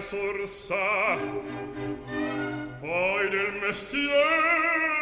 risorsa 0.00 1.18
poi 2.80 3.28
del 3.28 3.52
mestiere. 3.60 5.00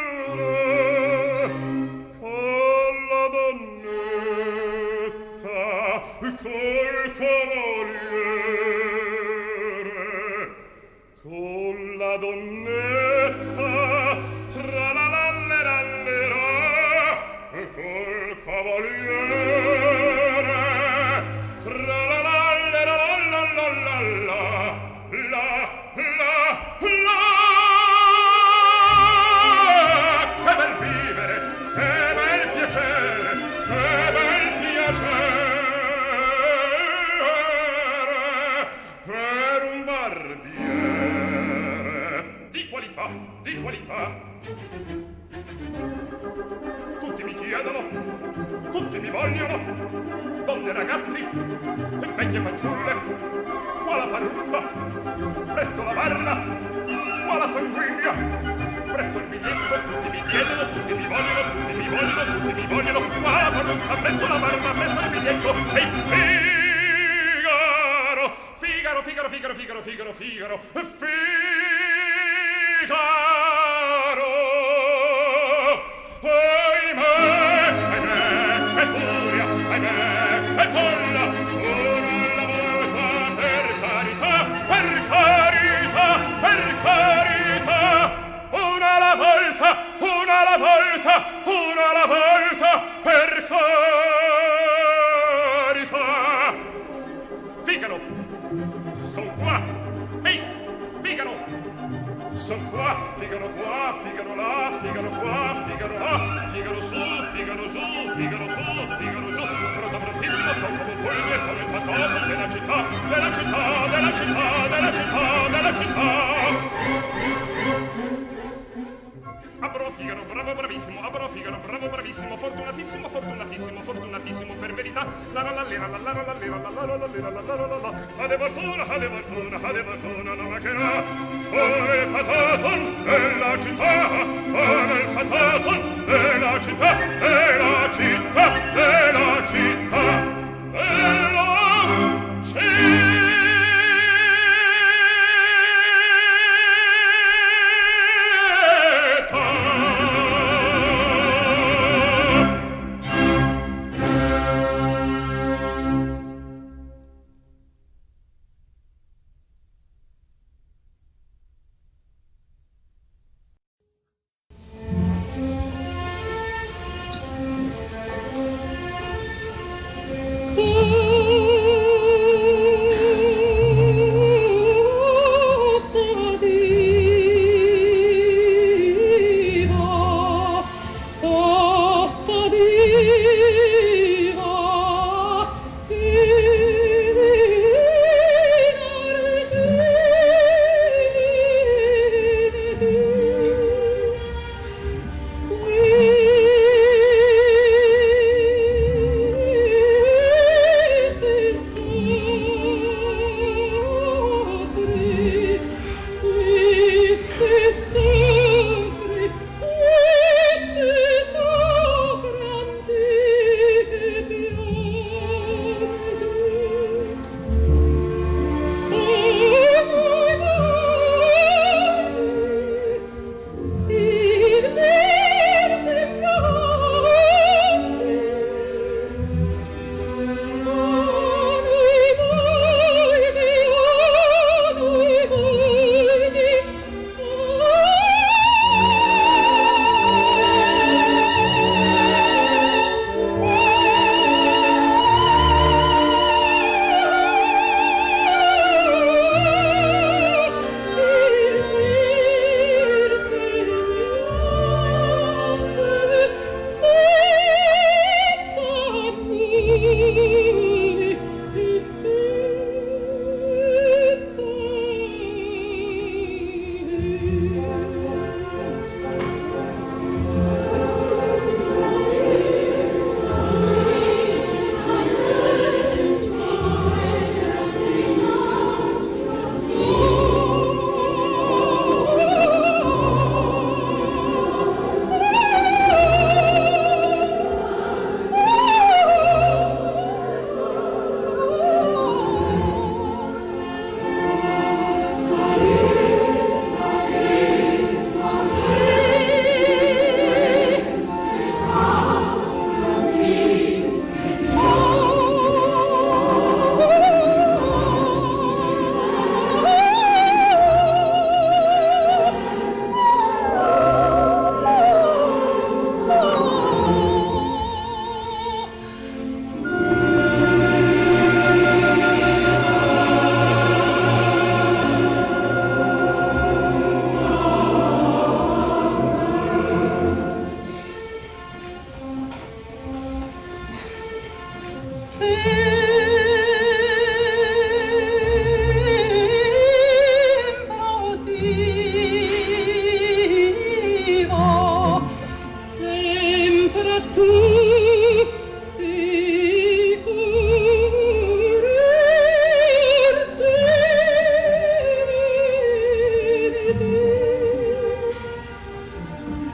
bravo 120.28 120.54
bravissimo, 120.54 121.00
abaro 121.02 121.28
Figaro, 121.28 121.58
bravo 121.64 121.88
bravissimo, 121.88 122.36
fortunatissimo, 122.36 123.08
fortunatissimo, 123.08 123.80
fortunatissimo 123.82 124.54
per 124.54 124.75
verità. 124.75 125.06
La 125.32 125.42
la 125.42 125.50
la 125.52 125.62
lera, 125.62 125.86
la 125.86 125.98
la 125.98 126.12
la 126.12 126.32
lera, 126.34 126.56
la 126.56 126.70
la 126.70 126.96
la 126.96 127.06
lera, 127.06 127.30
la 127.30 127.40
la 127.40 127.54
la 127.54 127.66
la 127.66 127.76
la. 127.78 127.92
Ha 128.19 128.26
de 128.26 128.36
fortuna, 128.36 128.86
ha 128.86 128.98
de 128.98 129.08
fortuna, 129.08 129.56
ha 129.60 129.72
de 129.72 129.82
fortuna, 129.84 130.34
la 130.34 130.42
macherà. 130.42 131.02
Fare 131.50 132.02
il 132.02 132.10
fataton 132.10 133.04
della 133.04 133.60
città, 133.62 134.08
fare 134.52 135.02
la 135.02 135.10
fataton 135.10 136.04
della 136.04 136.60
città, 136.60 136.96
della 137.19 137.88
la 137.88 138.48
della 138.74 139.46
città. 139.46 140.27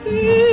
see. 0.05 0.44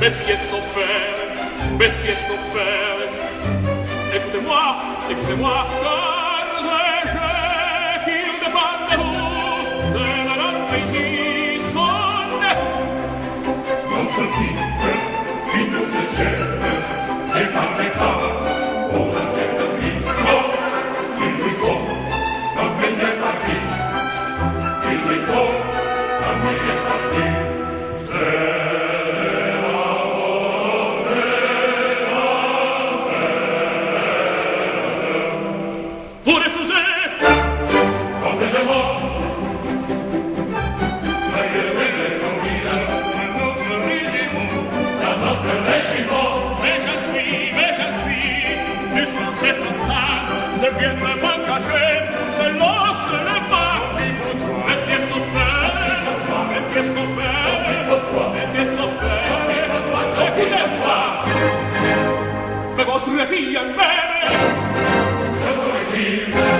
Messieurs 0.00 0.36
son 0.50 0.60
père, 0.74 1.16
Messieurs 1.78 2.20
son 2.28 2.38
père. 2.52 3.00
Écoutez-moi, 4.14 4.64
écoutez-moi, 5.10 5.66
car 5.82 6.50
sachez 6.68 8.04
qu'il 8.04 8.34
dépend 8.44 8.74
de 8.88 8.94
vous, 9.02 9.94
de 9.94 10.04
la 10.28 10.34
langue 10.36 10.74
ici 10.84 11.06
sonne. 11.72 12.46
Votre 13.86 14.22
vie, 14.34 14.58
vite 15.54 15.76
se 15.92 16.02
chèvre, 16.16 16.48
ne 17.34 17.42
parlez 17.54 17.90
pas, 17.98 18.18
on 18.92 19.08
a 19.16 19.25
stesso 58.56 58.90
bene 59.46 59.90
quanto 59.90 60.24
chi 60.34 60.48
ne 60.48 60.68
fa? 60.80 61.24
Le 62.74 62.84
vostre 62.84 63.26
figlie 63.26 63.60
in 63.60 63.74
me 63.74 63.94
se 65.20 65.52
volete 65.52 66.55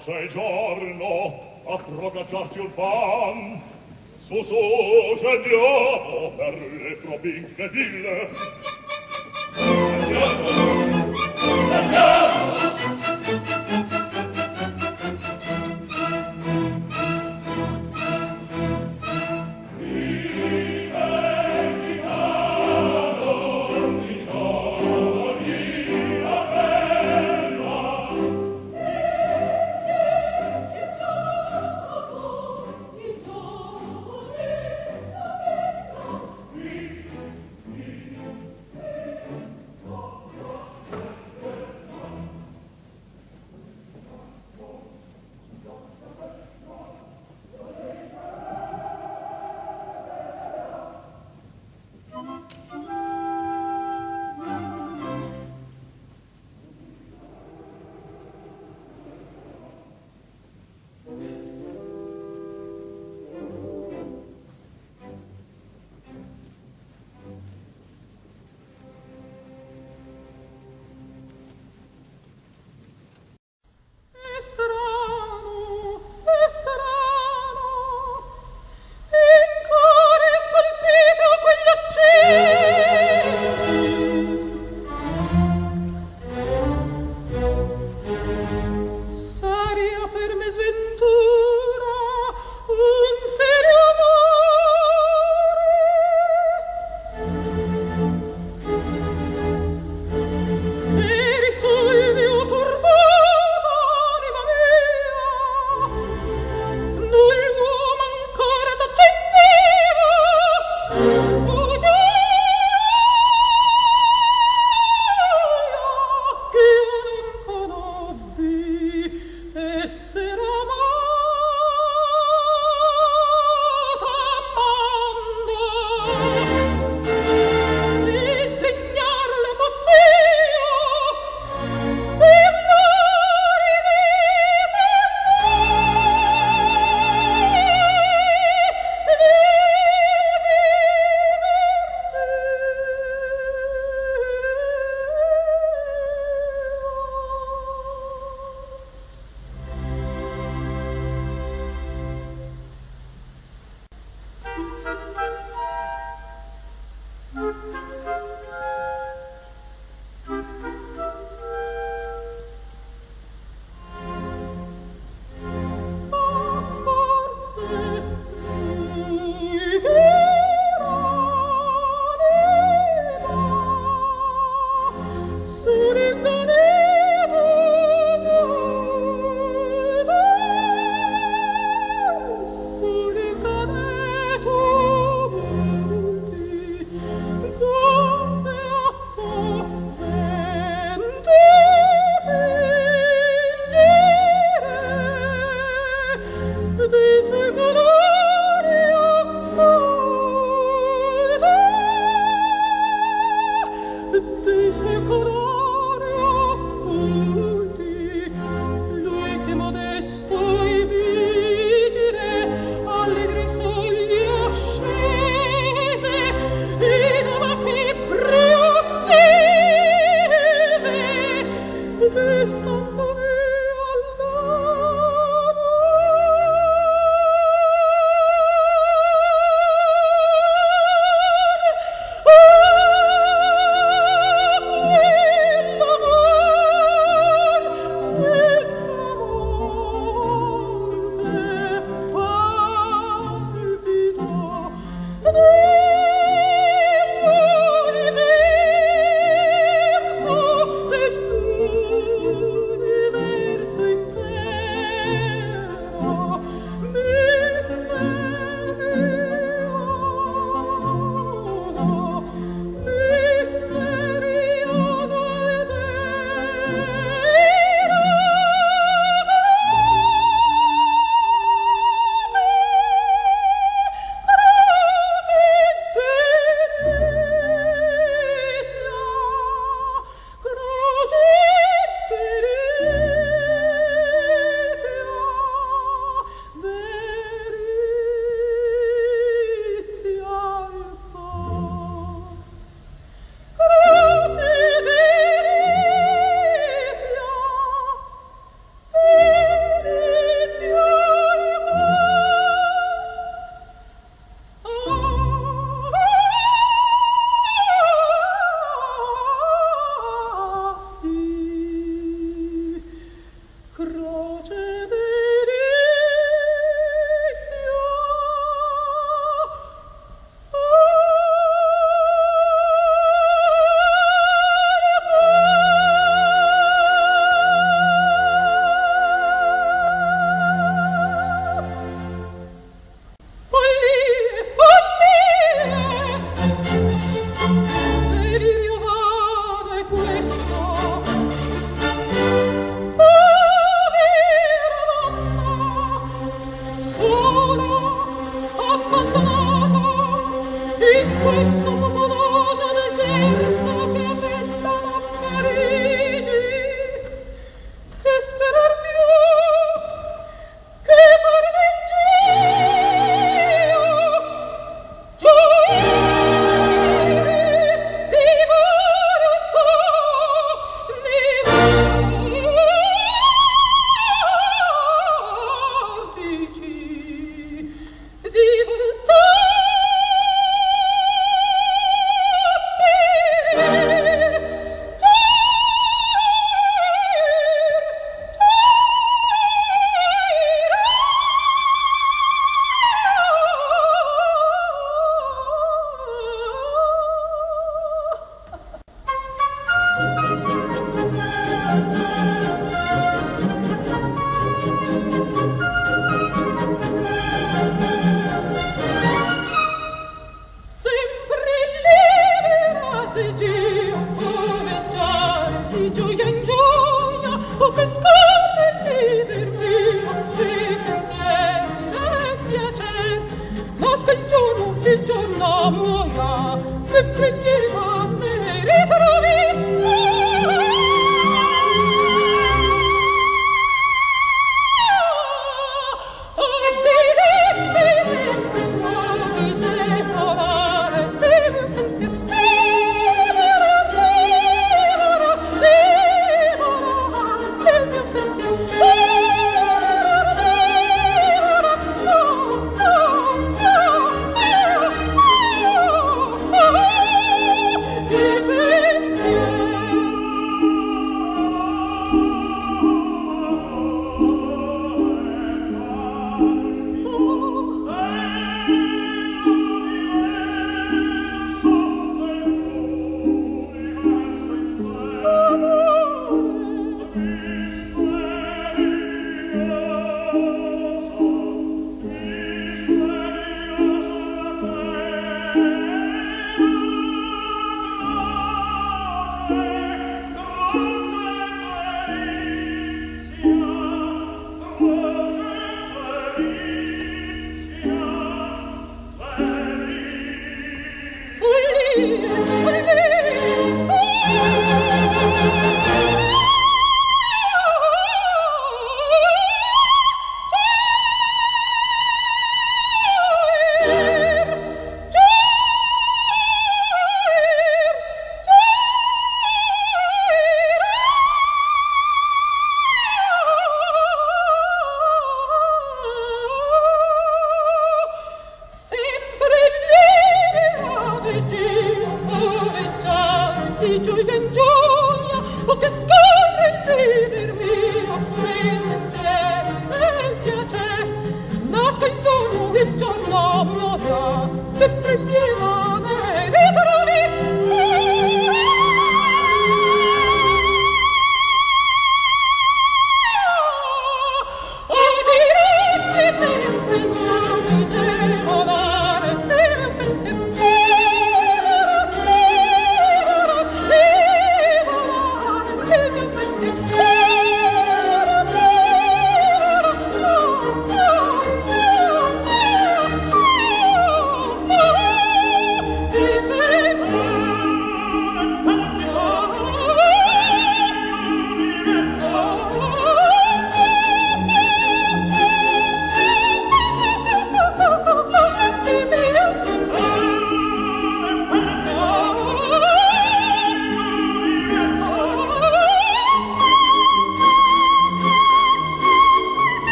faccia 0.00 0.18
e 0.18 0.26
giorno 0.28 1.60
a 1.66 1.76
procacciarci 1.76 2.58
un 2.58 2.74
pan. 2.74 3.60
Su 4.24 4.42
su 4.42 4.54
scendiamo 5.16 6.32
per 6.36 6.54
le 6.54 6.94
proprie 7.02 7.36
incredibile 7.36 8.30
andiamo. 9.56 10.48
Andiamo. 11.70 12.29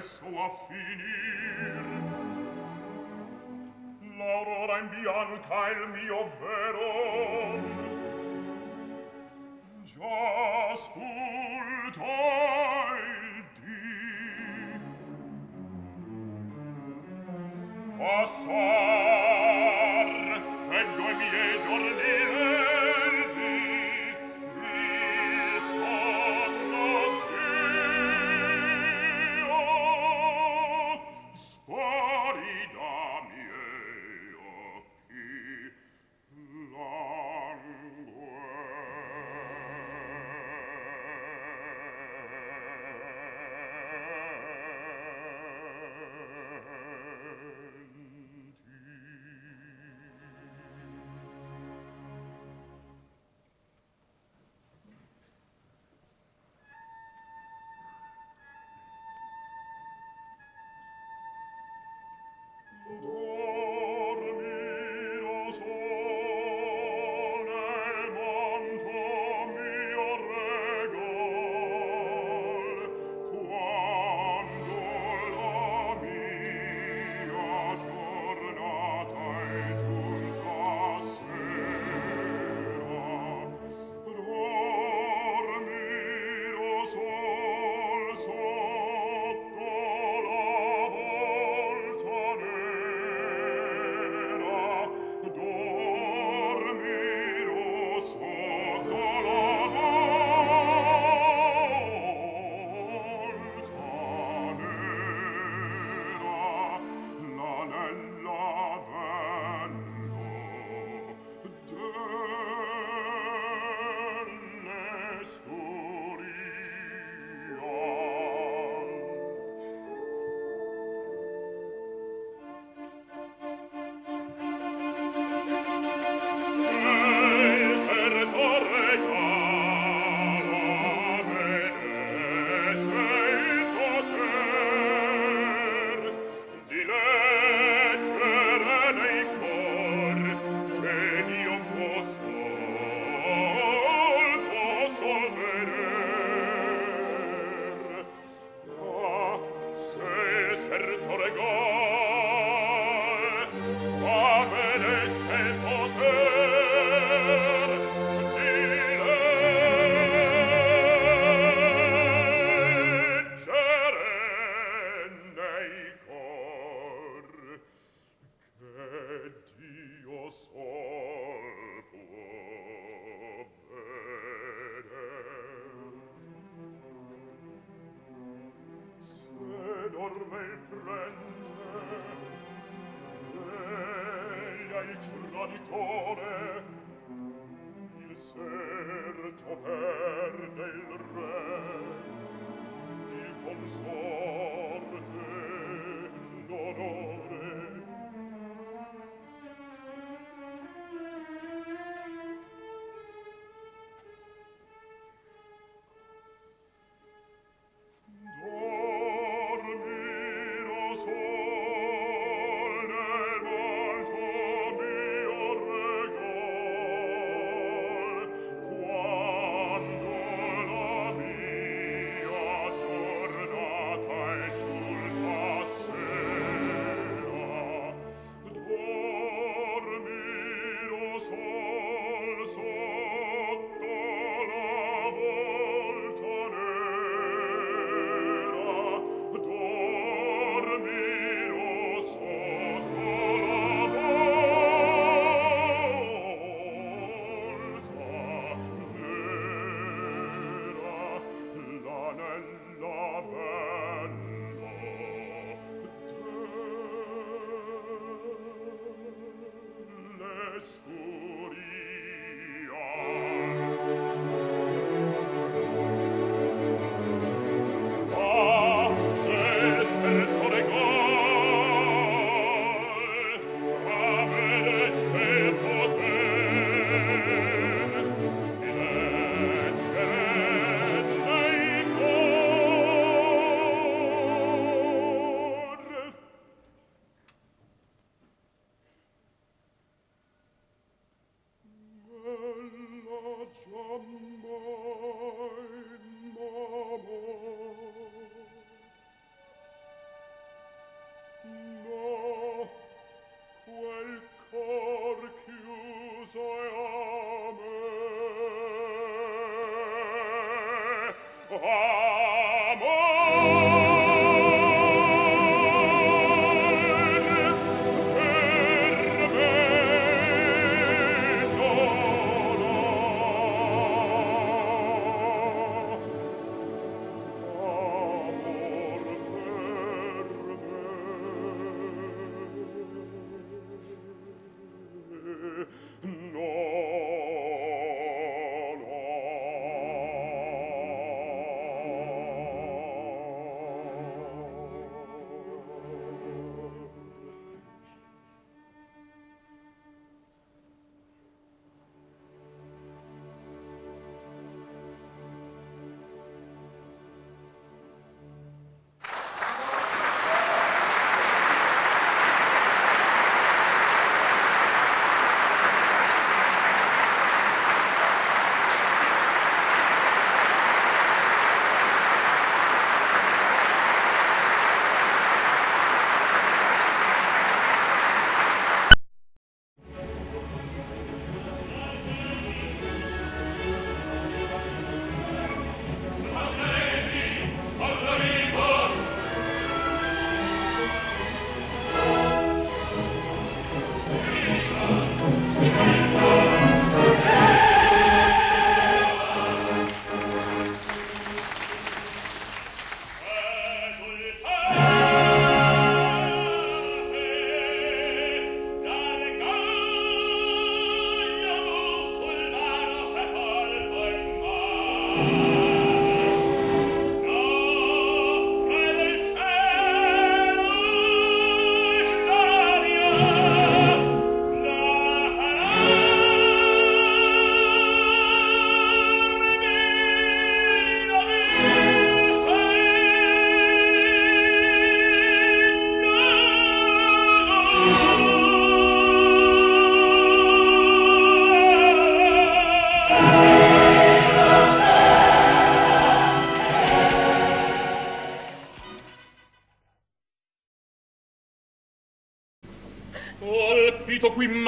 presso 0.00 0.24
a 0.24 0.48
finir. 0.66 1.84
L'aurora 4.16 4.78
in 4.78 4.88
bianca 4.88 5.68
il 5.72 5.88
mio 5.88 6.24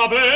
ma 0.09 0.32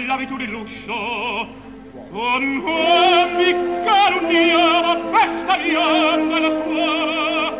dell'abitudine 0.00 0.50
l'uscio. 0.50 1.68
Con 2.10 2.62
hobby 2.64 3.52
calunniava 3.84 4.96
questa 5.10 5.56
vianda 5.56 6.38
la 6.40 6.50
sua. 6.50 7.58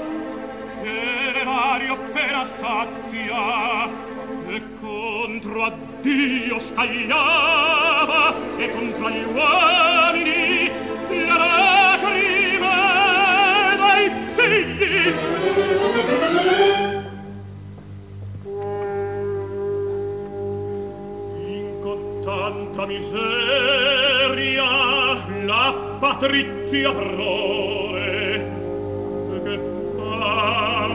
Che 0.82 1.32
l'erario 1.32 1.96
per 2.12 2.34
assazia 2.34 3.88
e 4.48 4.62
contro 4.80 5.64
a 5.64 5.72
Dio 6.00 6.58
scagliava 6.58 8.34
e 8.56 8.72
contro 8.72 9.10
gli 9.10 9.24
uomini 9.24 10.70
la 11.26 11.36
lacrima 11.36 12.74
dai 13.76 14.10
figli. 14.36 15.29
brutta 22.80 22.86
miseria 22.86 24.64
la 25.44 25.74
patrizia 26.00 26.92
proe 26.92 28.48
che 29.44 29.58
fa? 29.96 30.88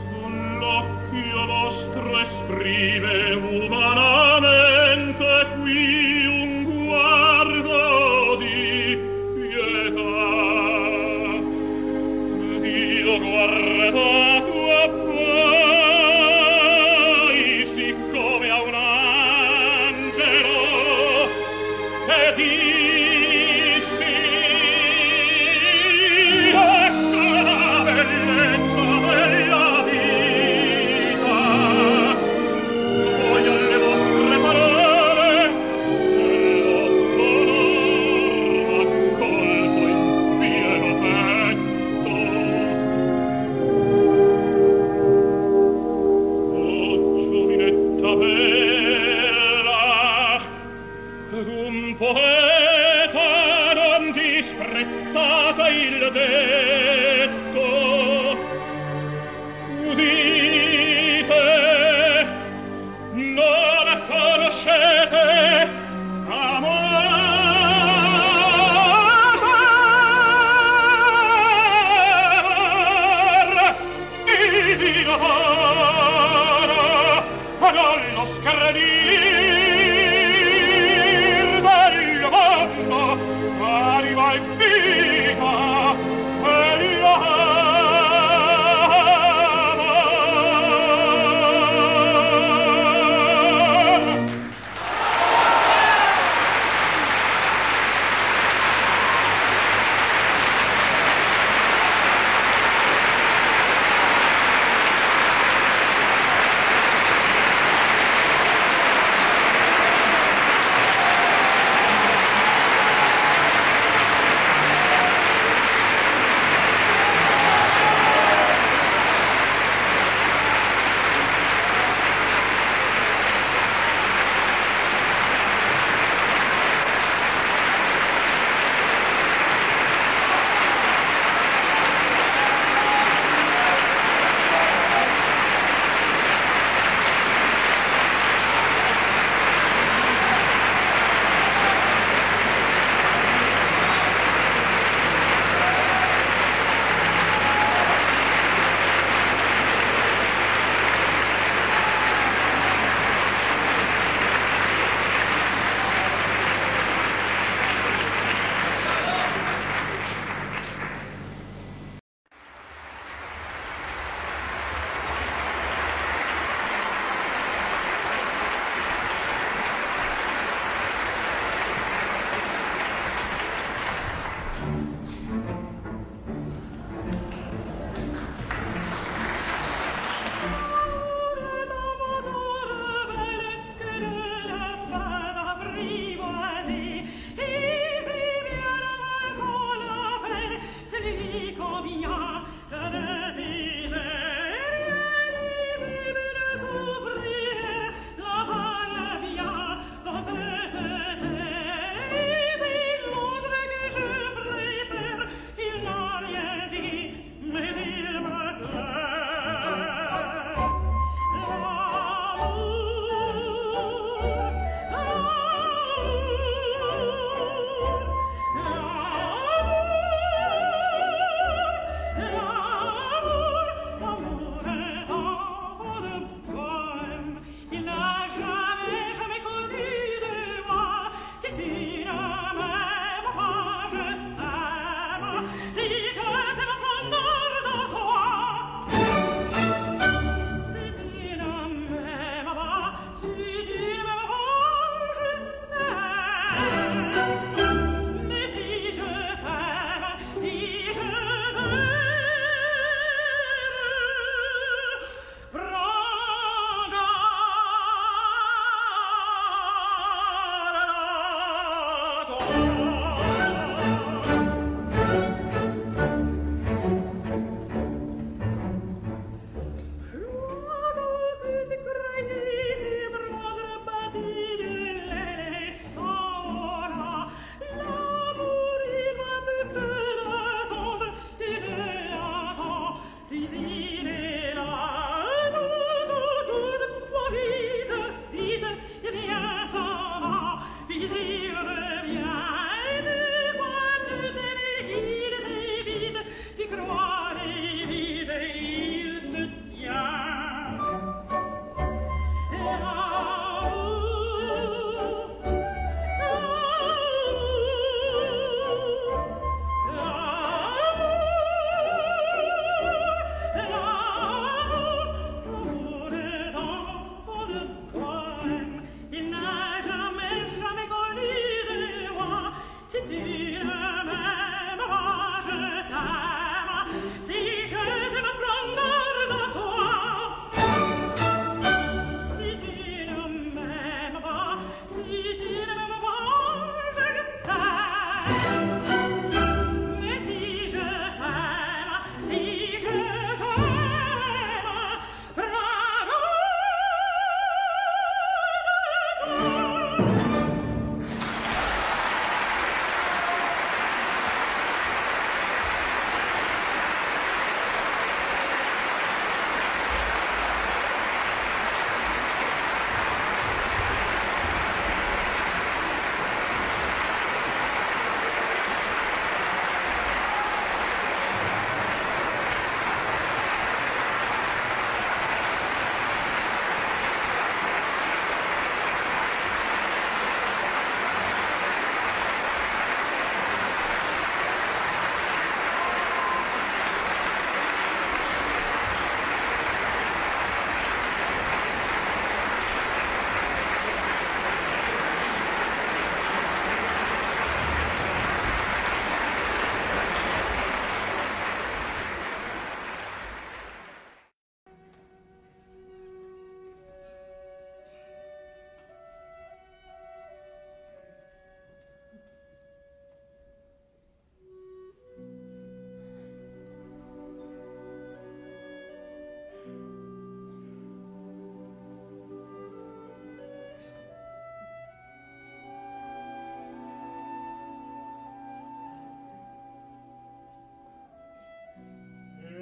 Sull'occhio 0.00 1.46
vostro 1.46 2.18
esprime 2.18 3.32
umana 3.32 4.11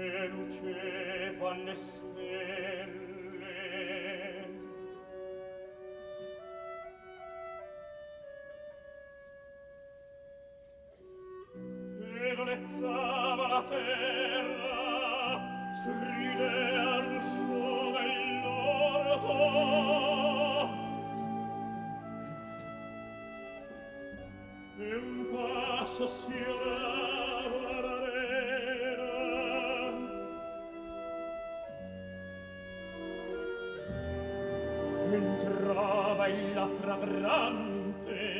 luce 0.00 0.28
lucevan 0.28 1.64
le 1.64 1.74
stelle. 1.74 3.08
E 12.22 12.34
dolezzava 12.34 13.48
la 13.48 13.64
terra 13.68 14.80
stridea 15.74 16.98
l'uscio 17.00 17.90
del 17.96 18.40
loro 18.42 19.20
e 24.78 24.94
un 24.94 25.26
passo 25.32 26.06
sfiorava 26.06 26.89
entrava 35.20 36.28
illa 36.28 36.66
fragrante 36.80 38.39